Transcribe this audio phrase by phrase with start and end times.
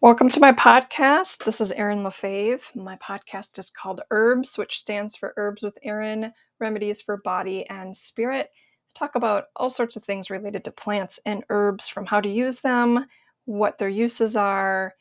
[0.00, 1.42] Welcome to my podcast.
[1.44, 2.60] This is Erin LaFaive.
[2.76, 7.96] My podcast is called Herbs, which stands for Herbs with Erin, Remedies for Body and
[7.96, 8.48] Spirit.
[8.54, 12.28] I talk about all sorts of things related to plants and herbs, from how to
[12.28, 13.06] use them,
[13.46, 14.94] what their uses are,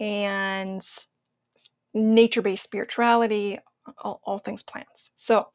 [0.00, 0.84] and
[1.94, 3.60] nature based spirituality,
[3.98, 5.12] all, all things plants.
[5.14, 5.46] So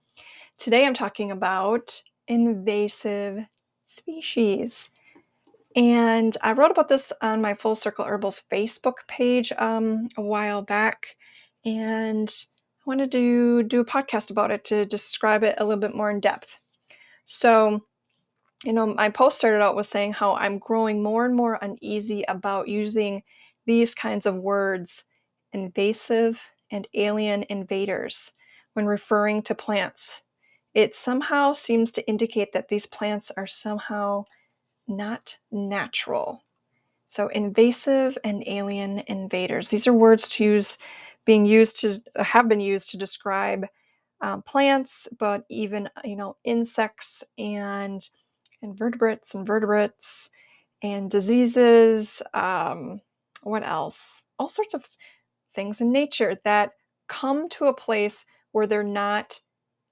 [0.57, 3.45] today I'm talking about invasive
[3.87, 4.89] species.
[5.75, 10.61] And I wrote about this on my Full Circle Herbals Facebook page um, a while
[10.61, 11.17] back.
[11.65, 15.95] And I wanted to do a podcast about it to describe it a little bit
[15.95, 16.59] more in depth.
[17.25, 17.81] So,
[18.63, 22.23] you know, my post started out with saying how I'm growing more and more uneasy
[22.27, 23.23] about using
[23.65, 25.03] these kinds of words
[25.51, 28.31] invasive and alien invaders
[28.73, 30.21] when referring to plants.
[30.73, 34.25] It somehow seems to indicate that these plants are somehow
[34.87, 36.43] not natural.
[37.07, 39.69] So, invasive and alien invaders.
[39.69, 40.77] These are words to use,
[41.25, 43.67] being used to have been used to describe
[44.21, 48.07] um, plants, but even you know insects and
[48.61, 50.29] invertebrates, invertebrates,
[50.81, 52.21] and diseases.
[52.33, 53.01] Um,
[53.43, 54.25] what else?
[54.39, 54.87] All sorts of
[55.53, 56.71] things in nature that
[57.07, 59.39] come to a place where they're not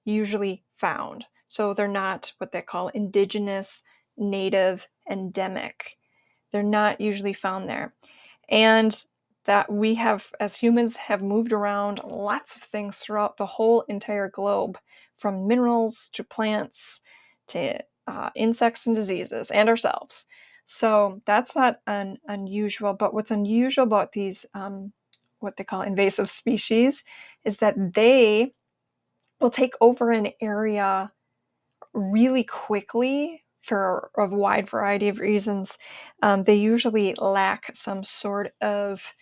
[0.04, 1.24] usually found.
[1.46, 3.82] So they're not what they call indigenous
[4.16, 5.96] native, endemic.
[6.52, 7.94] They're not usually found there.
[8.48, 8.96] And
[9.46, 14.28] that we have, as humans, have moved around lots of things throughout the whole entire
[14.30, 14.78] globe,
[15.18, 17.02] from minerals to plants
[17.48, 20.26] to uh, insects and diseases and ourselves.
[20.66, 22.94] So that's not un- unusual.
[22.94, 24.92] But what's unusual about these, um,
[25.40, 27.04] what they call invasive species,
[27.44, 28.52] is that they
[29.40, 31.12] will take over an area
[31.92, 35.78] really quickly for a wide variety of reasons.
[36.22, 39.14] Um, they usually lack some sort of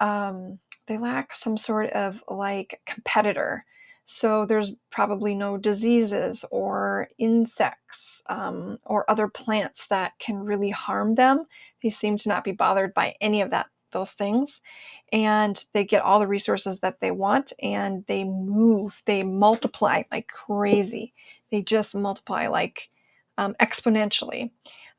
[0.00, 3.64] um, they lack some sort of like competitor.
[4.06, 11.14] So there's probably no diseases or insects um, or other plants that can really harm
[11.14, 11.46] them.
[11.82, 14.60] They seem to not be bothered by any of that those things
[15.12, 20.26] and they get all the resources that they want and they move they multiply like
[20.26, 21.14] crazy
[21.50, 22.90] they just multiply like
[23.38, 24.50] um, exponentially.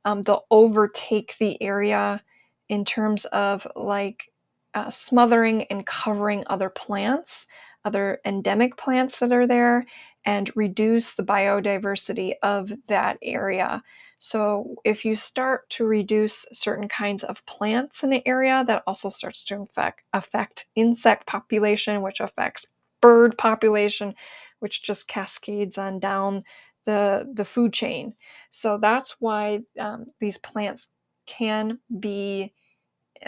[0.06, 2.22] Um, they'll overtake the area
[2.70, 4.30] in terms of like
[4.74, 7.48] uh, smothering and covering other plants,
[7.86, 9.86] other endemic plants that are there,
[10.26, 13.82] and reduce the biodiversity of that area.
[14.20, 19.10] So, if you start to reduce certain kinds of plants in the area, that also
[19.10, 22.66] starts to affect, affect insect population, which affects
[23.02, 24.16] bird population,
[24.60, 26.44] which just cascades on down
[26.86, 28.14] the, the food chain.
[28.52, 30.90] So that's why um, these plants
[31.26, 32.54] can be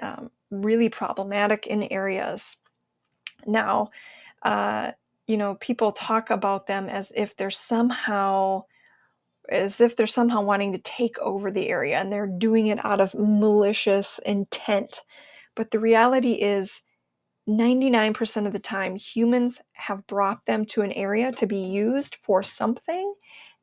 [0.01, 2.57] um, really problematic in areas.
[3.45, 3.89] Now,
[4.43, 4.91] uh,
[5.27, 8.63] you know, people talk about them as if they're somehow
[9.49, 12.99] as if they're somehow wanting to take over the area and they're doing it out
[12.99, 15.03] of malicious intent.
[15.55, 16.81] But the reality is
[17.47, 22.43] 99% of the time humans have brought them to an area to be used for
[22.43, 23.13] something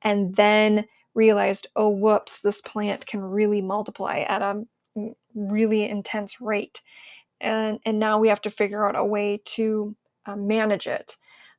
[0.04, 4.64] and then realized, oh, whoops, this plant can really multiply at a
[5.34, 6.82] really intense rate.
[7.40, 11.16] And, and now we have to figure out a way to uh, manage it.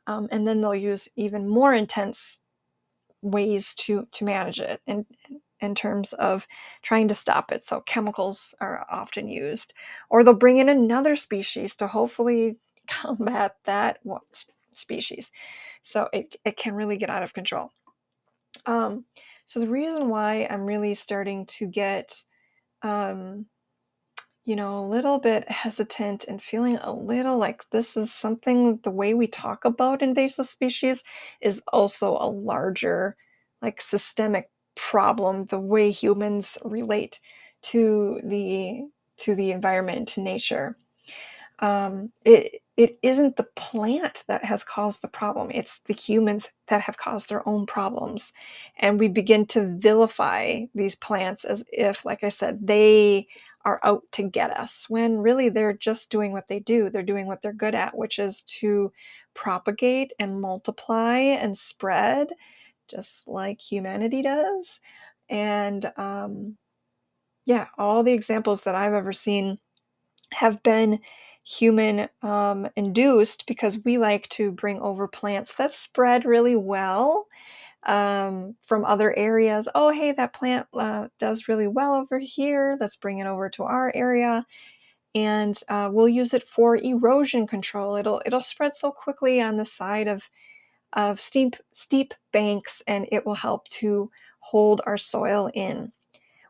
[0.07, 2.39] Um, and then they'll use even more intense
[3.21, 5.05] ways to, to manage it in,
[5.59, 6.47] in terms of
[6.83, 7.63] trying to stop it.
[7.63, 9.73] So chemicals are often used.
[10.09, 12.57] Or they'll bring in another species to hopefully
[12.87, 13.99] combat that
[14.73, 15.31] species.
[15.81, 17.71] So it, it can really get out of control.
[18.65, 19.05] Um,
[19.45, 22.23] so the reason why I'm really starting to get,
[22.81, 23.45] um,
[24.45, 28.91] you know, a little bit hesitant and feeling a little like this is something the
[28.91, 31.03] way we talk about invasive species
[31.41, 33.15] is also a larger,
[33.61, 35.45] like systemic problem.
[35.45, 37.19] The way humans relate
[37.63, 38.83] to the
[39.17, 40.77] to the environment, to nature.
[41.59, 46.81] Um, it it isn't the plant that has caused the problem, it's the humans that
[46.81, 48.33] have caused their own problems.
[48.77, 53.27] And we begin to vilify these plants as if, like I said, they
[53.63, 56.89] are out to get us, when really they're just doing what they do.
[56.89, 58.91] They're doing what they're good at, which is to
[59.33, 62.27] propagate and multiply and spread,
[62.87, 64.79] just like humanity does.
[65.29, 66.57] And um,
[67.45, 69.57] yeah, all the examples that I've ever seen
[70.33, 70.99] have been
[71.45, 77.27] human um, induced because we like to bring over plants that spread really well
[77.85, 79.69] um, from other areas.
[79.75, 82.77] Oh, hey, that plant uh, does really well over here.
[82.81, 84.45] Let's bring it over to our area.
[85.15, 87.95] and uh, we'll use it for erosion control.
[87.95, 90.29] It'll it'll spread so quickly on the side of
[90.93, 95.91] of steep steep banks, and it will help to hold our soil in.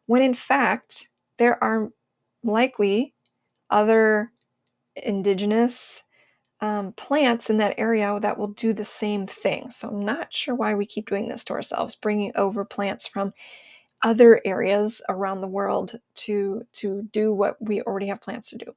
[0.08, 1.92] When in fact there are
[2.44, 3.14] likely
[3.72, 4.32] other
[4.96, 6.04] indigenous
[6.62, 9.72] um, plants in that area that will do the same thing.
[9.72, 13.34] So I'm not sure why we keep doing this to ourselves, bringing over plants from
[14.02, 18.76] other areas around the world to to do what we already have plants to do.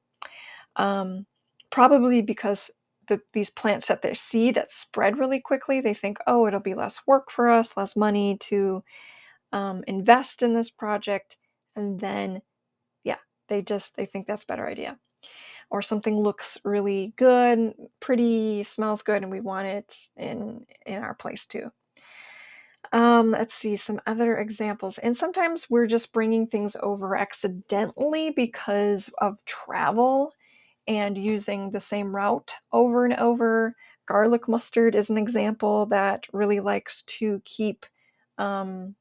[0.75, 1.25] Um,
[1.69, 2.71] probably because
[3.07, 6.75] the, these plants that they see that spread really quickly, they think, oh, it'll be
[6.75, 8.83] less work for us, less money to
[9.51, 11.37] um, invest in this project,
[11.75, 12.41] and then
[13.03, 13.17] yeah,
[13.47, 14.97] they just they think that's a better idea
[15.69, 21.13] or something looks really good, pretty, smells good, and we want it in in our
[21.13, 21.71] place too.
[22.91, 24.97] Um, let's see some other examples.
[24.97, 30.33] And sometimes we're just bringing things over accidentally because of travel
[30.87, 33.75] and using the same route over and over.
[34.07, 37.85] Garlic mustard is an example that really likes to keep,
[38.39, 38.95] um,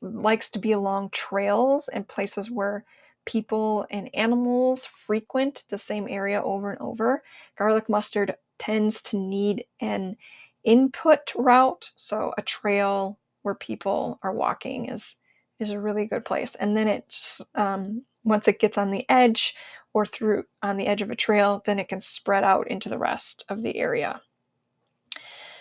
[0.00, 2.84] likes to be along trails and places where
[3.24, 7.22] people and animals frequent the same area over and over.
[7.56, 10.16] Garlic mustard tends to need an
[10.64, 15.16] input route, so a trail where people are walking is
[15.58, 16.54] is a really good place.
[16.54, 19.54] And then it just, um, once it gets on the edge
[19.92, 22.98] or through on the edge of a trail, then it can spread out into the
[22.98, 24.22] rest of the area.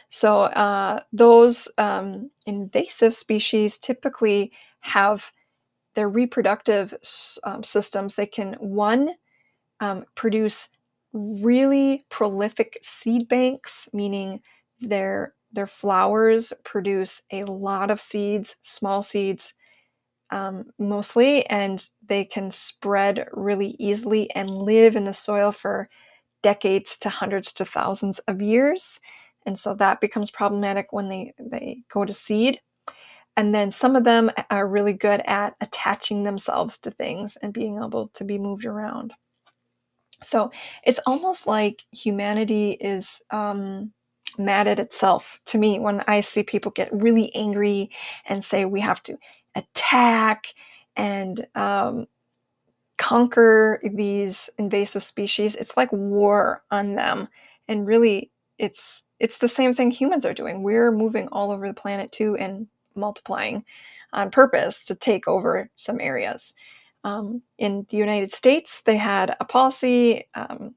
[0.10, 4.52] So uh, those um, invasive species typically
[4.82, 5.32] have
[6.00, 6.94] their reproductive
[7.44, 9.10] um, systems, they can one
[9.81, 10.69] um, produce
[11.12, 14.40] really prolific seed banks, meaning
[14.80, 19.54] their their flowers produce a lot of seeds, small seeds
[20.31, 25.90] um, mostly, and they can spread really easily and live in the soil for
[26.44, 29.02] decades to hundreds to thousands of years.
[29.45, 32.62] And so that becomes problematic when they, they go to seed.
[33.38, 37.78] And then some of them are really good at attaching themselves to things and being
[37.78, 39.14] able to be moved around.
[40.22, 40.52] So
[40.84, 43.94] it's almost like humanity is um,
[44.38, 47.92] mad at itself to me when I see people get really angry
[48.26, 49.18] and say we have to
[49.56, 50.48] attack
[50.96, 52.08] and um,
[52.98, 55.56] conquer these invasive species.
[55.56, 57.30] It's like war on them.
[57.68, 60.64] And really, it's it's the same thing humans are doing.
[60.64, 63.64] We're moving all over the planet too, and multiplying
[64.14, 66.54] on purpose to take over some areas.
[67.04, 70.76] Um, in the United States, they had a policy, um,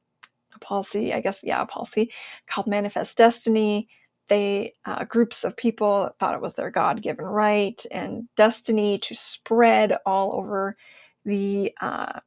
[0.54, 2.12] a policy, I guess, yeah, a policy
[2.46, 3.88] called Manifest Destiny.
[4.28, 9.98] They uh, groups of people thought it was their God-given right and destiny to spread
[10.06, 10.76] all over
[11.24, 12.20] the uh,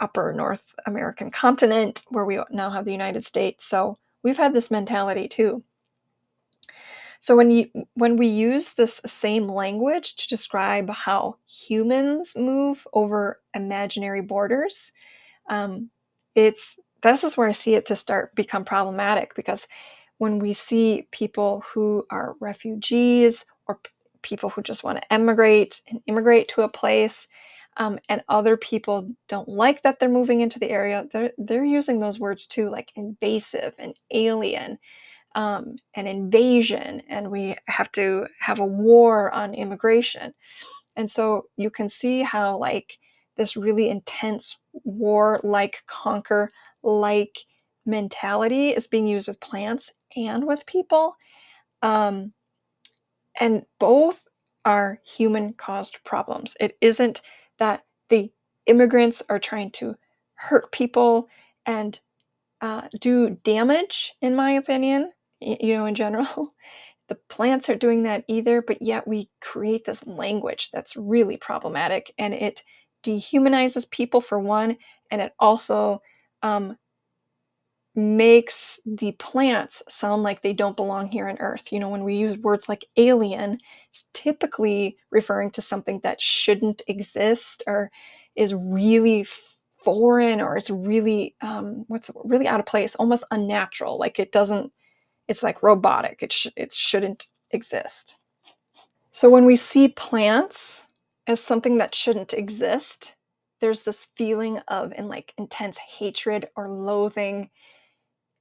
[0.00, 3.66] upper North American continent, where we now have the United States.
[3.66, 5.62] So we've had this mentality too.
[7.20, 13.40] So when you when we use this same language to describe how humans move over
[13.54, 14.92] imaginary borders,
[15.48, 15.90] um,
[16.34, 19.68] it's this is where I see it to start become problematic because
[20.18, 23.90] when we see people who are refugees or p-
[24.22, 27.28] people who just want to emigrate and immigrate to a place,
[27.78, 32.00] um, and other people don't like that they're moving into the area, they're they're using
[32.00, 34.78] those words too, like invasive and alien
[35.34, 40.34] um, an invasion and we have to have a war on immigration.
[40.96, 42.98] And so you can see how, like,
[43.36, 46.50] this really intense war like conquer
[46.82, 47.38] like
[47.86, 51.16] mentality is being used with plants and with people.
[51.82, 52.32] Um,
[53.38, 54.22] and both
[54.64, 56.54] are human caused problems.
[56.60, 57.22] It isn't
[57.58, 58.30] that the
[58.66, 59.94] immigrants are trying to
[60.34, 61.28] hurt people
[61.64, 61.98] and
[62.60, 66.54] uh, do damage, in my opinion you know, in general.
[67.08, 72.14] The plants aren't doing that either, but yet we create this language that's really problematic
[72.18, 72.62] and it
[73.02, 74.76] dehumanizes people for one,
[75.10, 76.02] and it also
[76.42, 76.76] um,
[77.96, 81.72] makes the plants sound like they don't belong here on earth.
[81.72, 83.58] You know, when we use words like alien,
[83.90, 87.90] it's typically referring to something that shouldn't exist or
[88.36, 89.26] is really
[89.82, 93.98] foreign or it's really um, what's really out of place, almost unnatural.
[93.98, 94.72] Like it doesn't
[95.28, 96.22] it's like robotic.
[96.22, 98.16] It, sh- it shouldn't exist.
[99.12, 100.86] So when we see plants
[101.26, 103.14] as something that shouldn't exist,
[103.60, 107.50] there's this feeling of in like intense hatred or loathing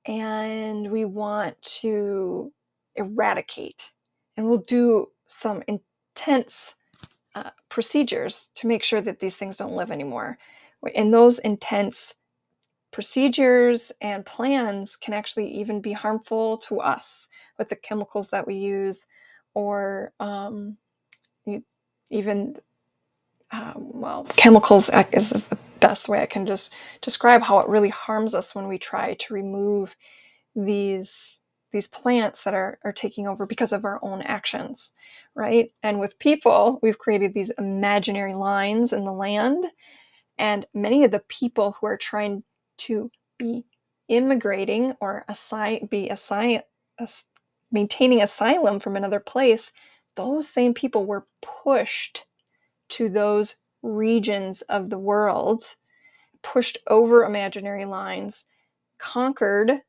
[0.05, 2.51] and we want to
[2.95, 3.93] eradicate
[4.38, 6.75] and we'll do some intense
[7.36, 10.38] uh, procedures to make sure that these things don't live anymore
[10.95, 12.15] and those intense
[12.91, 18.55] procedures and plans can actually even be harmful to us with the chemicals that we
[18.55, 19.05] use
[19.55, 20.77] or um,
[22.12, 22.55] even
[23.51, 28.36] um, well chemicals is the best way i can just describe how it really harms
[28.36, 29.96] us when we try to remove
[30.55, 31.39] these
[31.72, 34.91] these plants that are, are taking over because of our own actions
[35.36, 35.72] right?
[35.84, 39.65] And with people we've created these imaginary lines in the land
[40.39, 42.43] and many of the people who are trying
[42.79, 43.65] to be
[44.07, 46.62] immigrating or assign, be assign,
[47.00, 47.25] as,
[47.71, 49.71] maintaining asylum from another place,
[50.15, 52.25] those same people were pushed
[52.89, 55.63] to those regions of the world,
[56.41, 58.45] pushed over imaginary lines,
[58.98, 59.81] conquered,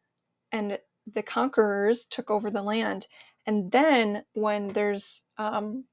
[0.52, 0.78] and
[1.12, 3.06] the conquerors took over the land.
[3.46, 5.84] And then when there's um,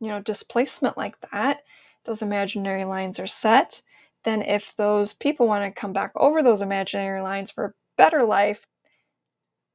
[0.00, 1.62] you know displacement like that,
[2.04, 3.82] those imaginary lines are set
[4.28, 8.24] then if those people want to come back over those imaginary lines for a better
[8.24, 8.66] life,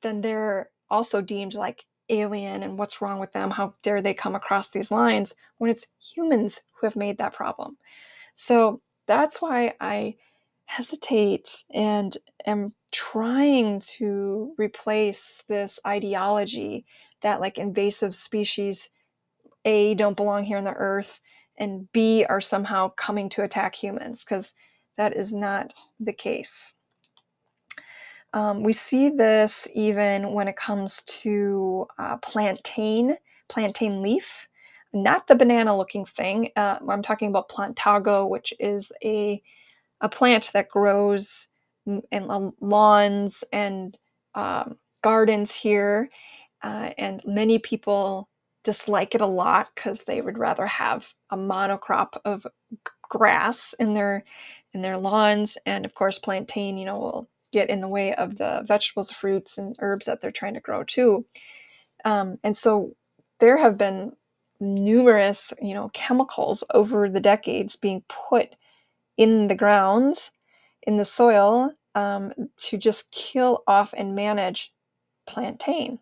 [0.03, 3.49] then they're also deemed like alien and what's wrong with them?
[3.49, 7.77] How dare they come across these lines when it's humans who have made that problem?
[8.35, 10.17] So that's why I
[10.65, 16.85] hesitate and am trying to replace this ideology
[17.21, 18.91] that like invasive species
[19.65, 21.19] A don't belong here on the earth
[21.57, 24.53] and B are somehow coming to attack humans, because
[24.97, 26.73] that is not the case.
[28.33, 33.15] Um, we see this even when it comes to uh, plantain,
[33.47, 34.47] plantain leaf,
[34.91, 36.49] not the banana looking thing.
[36.55, 39.41] Uh, I'm talking about plantago, which is a,
[40.01, 41.47] a plant that grows
[41.85, 43.97] in lawns and
[44.35, 46.09] um, gardens here.
[46.63, 48.29] Uh, and many people
[48.63, 52.47] dislike it a lot because they would rather have a monocrop of
[53.09, 54.23] grass in their
[54.73, 58.37] in their lawns and of course plantain you know will get in the way of
[58.37, 61.23] the vegetables fruits and herbs that they're trying to grow too.
[62.03, 62.95] Um, and so
[63.39, 64.13] there have been
[64.59, 68.55] numerous you know chemicals over the decades being put
[69.17, 70.29] in the ground
[70.83, 74.71] in the soil um, to just kill off and manage
[75.27, 75.99] plantain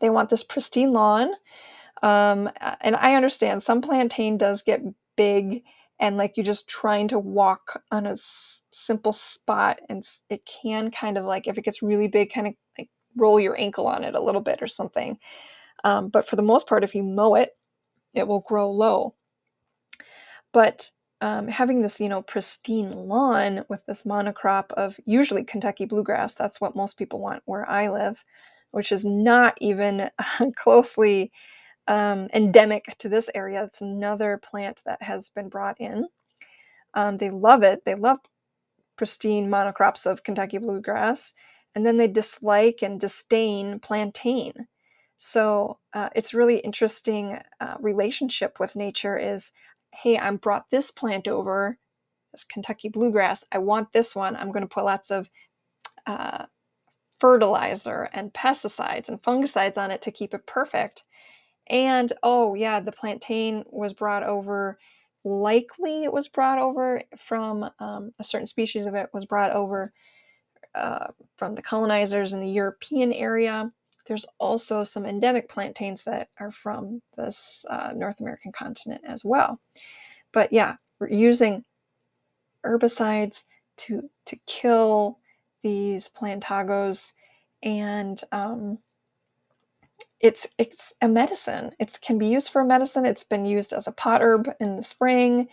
[0.00, 1.32] they want this pristine lawn.
[2.02, 4.82] Um, and I understand some plantain does get
[5.16, 5.62] big
[6.00, 10.90] and like you're just trying to walk on a s- simple spot and it can
[10.90, 14.02] kind of like if it gets really big kind of like roll your ankle on
[14.02, 15.18] it a little bit or something
[15.84, 17.50] um, but for the most part if you mow it
[18.14, 19.14] it will grow low
[20.52, 20.90] but
[21.20, 26.60] um, having this you know pristine lawn with this monocrop of usually kentucky bluegrass that's
[26.60, 28.24] what most people want where i live
[28.70, 30.10] which is not even
[30.56, 31.32] closely
[31.86, 33.64] um, endemic to this area.
[33.64, 36.06] It's another plant that has been brought in.
[36.94, 37.84] Um, they love it.
[37.84, 38.18] They love
[38.96, 41.32] pristine monocrops of Kentucky bluegrass,
[41.74, 44.66] and then they dislike and disdain plantain.
[45.18, 49.18] So uh, it's really interesting uh, relationship with nature.
[49.18, 49.52] Is
[49.92, 51.76] hey, I'm brought this plant over,
[52.32, 53.44] this Kentucky bluegrass.
[53.52, 54.36] I want this one.
[54.36, 55.30] I'm going to put lots of
[56.06, 56.46] uh,
[57.20, 61.04] fertilizer and pesticides and fungicides on it to keep it perfect.
[61.68, 64.78] And oh, yeah, the plantain was brought over.
[65.22, 69.92] Likely, it was brought over from um, a certain species of it was brought over
[70.74, 73.70] uh, from the colonizers in the European area.
[74.06, 79.60] There's also some endemic plantains that are from this uh, North American continent as well.
[80.32, 81.64] But yeah, we're using
[82.64, 83.44] herbicides
[83.76, 85.19] to to kill
[85.62, 87.12] these plantagos,
[87.62, 88.78] and um,
[90.20, 91.72] it's it's a medicine.
[91.78, 93.06] It can be used for a medicine.
[93.06, 95.48] It's been used as a pot herb in the spring,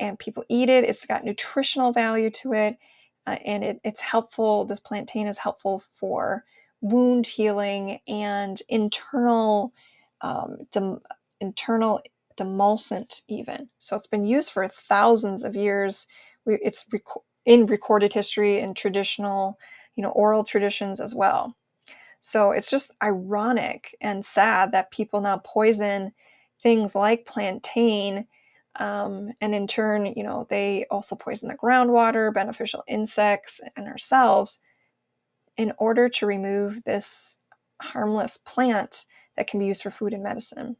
[0.00, 0.84] and people eat it.
[0.84, 2.78] It's got nutritional value to it,
[3.26, 4.64] uh, and it, it's helpful.
[4.64, 6.44] This plantain is helpful for
[6.80, 9.72] wound healing and internal
[10.20, 11.00] um, dem-
[11.40, 12.02] internal
[12.38, 13.68] demulcent even.
[13.78, 16.06] So it's been used for thousands of years.
[16.44, 16.84] We, it's
[17.46, 19.58] in recorded history and traditional,
[19.96, 21.56] you know, oral traditions as well.
[22.20, 26.12] So it's just ironic and sad that people now poison
[26.62, 28.26] things like plantain.
[28.76, 34.60] Um, and in turn, you know, they also poison the groundwater, beneficial insects, and ourselves
[35.56, 37.38] in order to remove this
[37.82, 39.04] harmless plant
[39.36, 40.76] that can be used for food and medicine.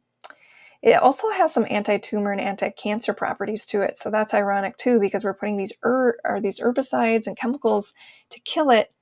[0.81, 3.97] It also has some anti-tumor and anti-cancer properties to it.
[3.97, 7.93] So that's ironic too, because we're putting these er- these herbicides and chemicals
[8.29, 8.93] to kill it,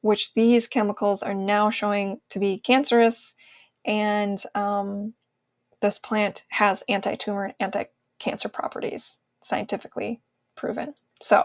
[0.00, 3.34] which these chemicals are now showing to be cancerous.
[3.84, 5.14] And um,
[5.80, 10.20] this plant has anti-tumor and anti-cancer properties, scientifically
[10.56, 10.94] proven.
[11.20, 11.44] So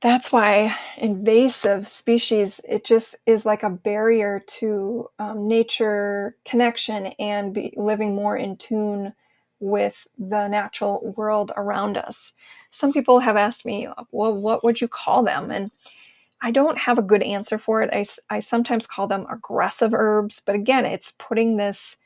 [0.00, 7.52] that's why invasive species it just is like a barrier to um, nature connection and
[7.52, 9.12] be living more in tune
[9.60, 12.32] with the natural world around us.
[12.70, 15.50] Some people have asked me well what would you call them?
[15.50, 15.70] And
[16.40, 17.90] i don't have a good answer for it.
[17.92, 18.04] I,
[18.36, 21.96] I sometimes call them aggressive herbs but again it's putting this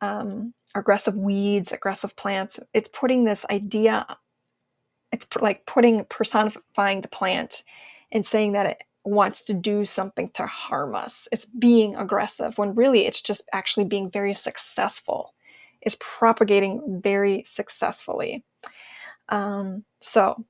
[0.00, 4.06] um, aggressive weeds aggressive plants it's putting this idea
[5.12, 7.62] it's like putting personifying the plant
[8.10, 11.28] and saying that it wants to do something to harm us.
[11.32, 15.34] It's being aggressive when really it's just actually being very successful.
[15.80, 18.44] It's propagating very successfully.
[19.28, 20.44] Um, so,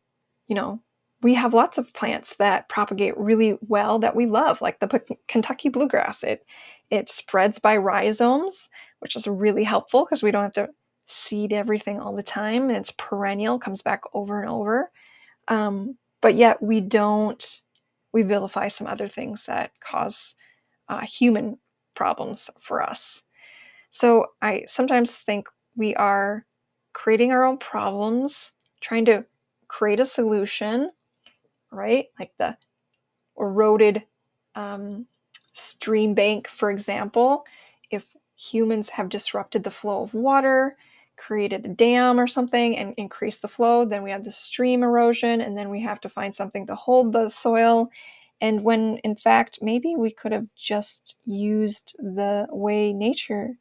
[0.48, 0.80] you know,
[1.22, 5.16] we have lots of plants that propagate really well that we love, like the P-
[5.28, 6.22] Kentucky bluegrass.
[6.22, 6.44] It
[6.90, 10.68] it spreads by rhizomes, which is really helpful because we don't have to
[11.12, 14.90] seed everything all the time and it's perennial comes back over and over.
[15.48, 17.62] Um, but yet we don't
[18.12, 20.34] we vilify some other things that cause
[20.88, 21.58] uh, human
[21.94, 23.22] problems for us.
[23.90, 26.46] So i sometimes think we are
[26.92, 29.24] creating our own problems trying to
[29.68, 30.90] create a solution
[31.72, 32.06] right?
[32.18, 32.56] Like the
[33.38, 34.04] eroded
[34.54, 35.06] um,
[35.52, 37.44] stream bank for example.
[37.90, 40.76] If humans have disrupted the flow of water
[41.16, 45.40] created a dam or something and increased the flow, then we have the stream erosion,
[45.40, 47.88] and then we have to find something to hold the soil.
[48.40, 53.56] And when in fact, maybe we could have just used the way nature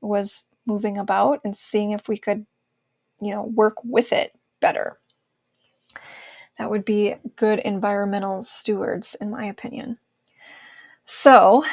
[0.00, 2.44] was moving about and seeing if we could,
[3.20, 4.98] you know, work with it better.
[6.58, 9.98] That would be good environmental stewards, in my opinion.
[11.06, 11.64] So,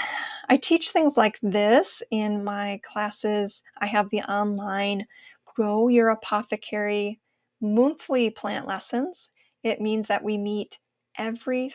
[0.52, 3.64] I teach things like this in my classes.
[3.78, 5.08] I have the online
[5.46, 7.22] Grow Your Apothecary
[7.62, 9.30] monthly plant lessons.
[9.64, 10.78] It means that we meet
[11.18, 11.74] every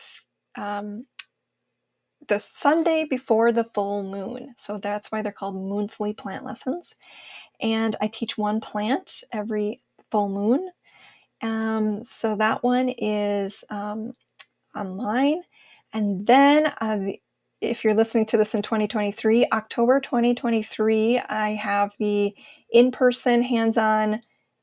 [0.55, 1.07] um,
[2.27, 4.53] the Sunday before the full moon.
[4.57, 6.93] So that's why they're called monthly plant lessons.
[7.59, 10.69] And I teach one plant every full moon.
[11.41, 14.13] Um, so that one is um,
[14.75, 15.41] online.
[15.93, 17.19] And then uh, the,
[17.61, 22.35] if you're listening to this in 2023, October 2023, I have the
[22.71, 24.21] in person, hands on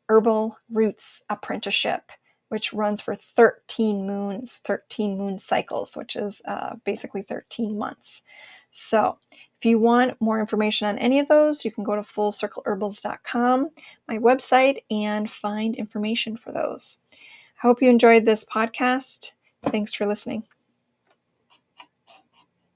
[0.08, 2.02] herbal roots apprenticeship,
[2.48, 8.22] which runs for 13 moons, 13 moon cycles, which is uh, basically 13 months.
[8.70, 9.18] So,
[9.58, 13.68] if you want more information on any of those, you can go to fullcircleherbals.com,
[14.08, 16.98] my website, and find information for those.
[17.12, 19.32] I hope you enjoyed this podcast.
[19.62, 20.44] Thanks for listening.